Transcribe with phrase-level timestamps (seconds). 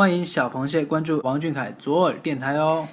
[0.00, 2.88] 欢迎小螃蟹关注王俊凯左耳电台哦。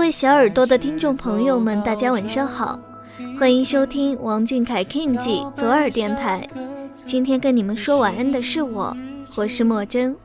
[0.00, 2.80] 各位小耳朵的听众朋友们，大家晚上好，
[3.38, 6.48] 欢迎收听王俊凯 King 记左耳电台。
[7.04, 8.96] 今天跟你们说晚安的是我，
[9.34, 10.16] 我是莫真。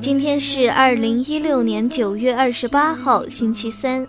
[0.00, 4.04] 今天是二零一六年九月二十八号，星期三。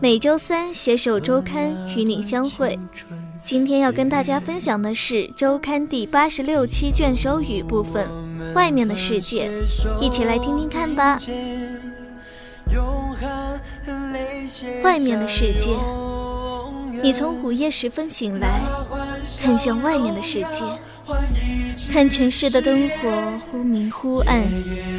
[0.00, 2.78] 每周三携手周刊与你相会。
[3.44, 8.08] 今天要跟大家分享的是周刊第八十六期卷首语部分，
[8.54, 9.50] 《外面的世界》，
[10.00, 11.18] 一起来听听看吧。
[14.82, 15.70] 外面的世界，
[17.02, 18.60] 你从午夜时分醒来，
[19.40, 20.64] 看向外面的世界，
[21.92, 24.44] 看城市的灯火忽明忽暗，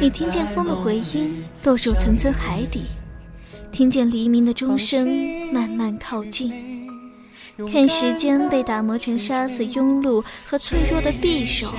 [0.00, 2.82] 你听见风的回音落入层层海底，
[3.72, 5.08] 听见黎明的钟声
[5.52, 6.52] 慢慢靠近，
[7.72, 11.72] 看时间被打磨成杀死庸碌和脆弱的匕首，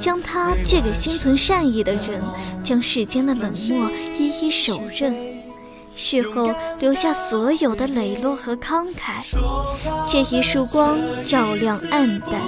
[0.00, 2.22] 将它借给心存善意的人，
[2.62, 5.35] 将世间的冷漠一一手刃。
[5.96, 9.24] 事后留下所有的磊落和慷慨，
[10.06, 12.40] 借一束光照亮暗淡。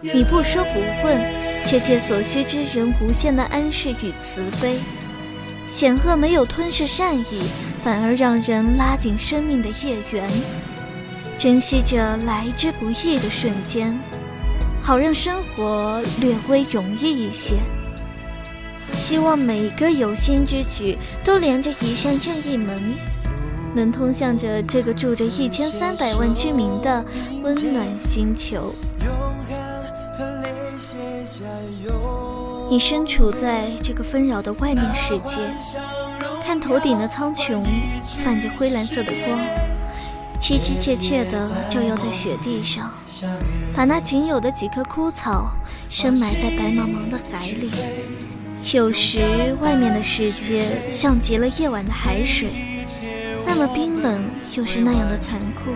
[0.00, 4.78] 你不说不问，却借所需之人无限的安适与慈悲。
[5.66, 7.40] 险恶没有吞噬善意，
[7.82, 10.28] 反而让人拉紧生命的业缘。
[11.38, 13.98] 珍惜着来之不易的瞬间，
[14.80, 17.54] 好让生活略微容易一些。
[18.94, 22.94] 希望每个有心之举都连着一扇任意门，
[23.74, 27.04] 能通向着这个住着一千三百万居民的
[27.42, 28.74] 温暖星球。
[32.70, 35.36] 你身处在这个纷扰的外面世界，
[36.44, 37.62] 看头顶的苍穹
[38.24, 39.38] 泛着灰蓝色的光，
[40.40, 42.90] 凄凄切切的照耀在雪地上，
[43.74, 45.52] 把那仅有的几棵枯草
[45.88, 47.70] 深埋在白茫茫的海里。
[48.70, 52.48] 有时，外面的世界像极了夜晚的海水，
[53.44, 54.22] 那么冰冷，
[54.54, 55.72] 又是那样的残酷。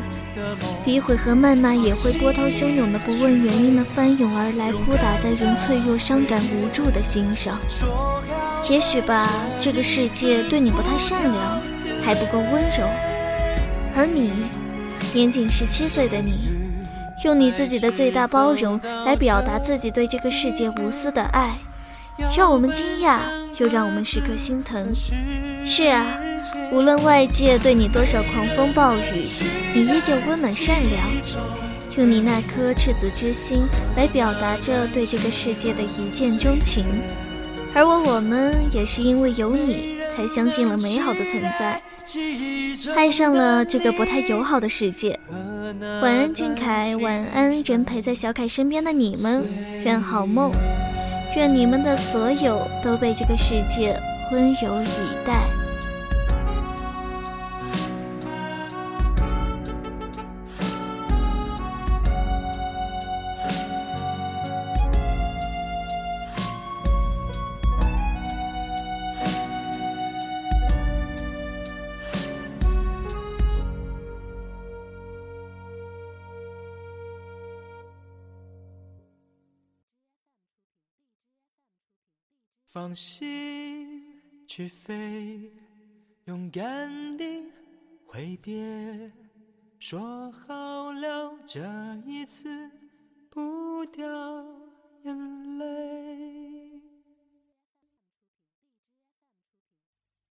[0.85, 7.59] 诋毁和谩骂也会波涛汹涌的、不问原因的翻涌而来，扑打在人脆弱、伤感、无助的心上。
[8.71, 9.29] 也许吧，
[9.61, 11.61] 这个世界对你不太善良，
[12.03, 12.87] 还不够温柔。
[13.95, 14.33] 而你，
[15.13, 16.49] 年仅十七岁的你，
[17.25, 21.59] 用你自己的最大包容来表达自己对这个世界无私的爱。
[22.37, 23.21] 让我们惊讶，
[23.57, 24.87] 又让我们时刻心疼。
[25.65, 26.05] 是啊，
[26.71, 29.25] 无论外界对你多少狂风暴雨，
[29.75, 31.09] 你依旧温暖善良，
[31.97, 33.63] 用你那颗赤子之心
[33.97, 36.85] 来表达着对这个世界的一见钟情。
[37.73, 41.81] 而我，我们也是因为有你，才相信了美好的存在，
[42.95, 45.19] 爱上了这个不太友好的世界。
[46.03, 49.43] 晚安，俊凯，晚安，人陪在小凯身边的你们，
[49.85, 50.53] 愿好梦。
[51.37, 53.95] 愿你们的所有都被这个世界
[54.33, 55.56] 温柔以待。
[82.77, 84.05] 放心
[84.47, 85.51] 去飞
[86.27, 87.43] 勇敢地
[88.05, 89.11] 挥别
[89.79, 91.63] 说好了这
[92.05, 92.71] 一次
[93.31, 94.07] 不掉。